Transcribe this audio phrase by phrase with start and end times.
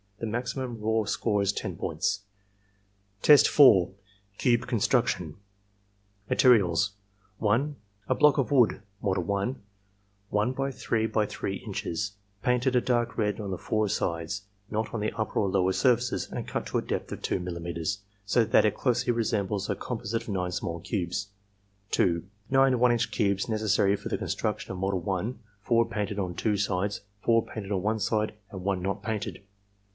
[0.17, 2.21] The maximum raw score is 10 points.
[3.23, 3.91] Test 4.—
[4.39, 5.37] Cube Construction
[6.29, 6.91] Materials,—
[7.39, 7.75] (1)
[8.07, 9.61] A block of wood (model 1)
[10.29, 14.93] 1 by 3 by 3 inches, painted a dark red on the four sides, not
[14.93, 18.43] on the upper or lower surfaces, and cut to a depth of 2 mm., so
[18.43, 21.29] that it closely resembles a composite of 9 small cubes.
[21.91, 26.33] (2) Nine 1 inch cubes necessary for the construction of model 1, four painted on
[26.33, 29.43] two sides, four painted on one side, and one not painted.